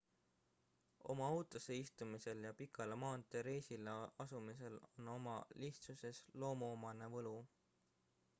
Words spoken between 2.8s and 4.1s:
maanteereisile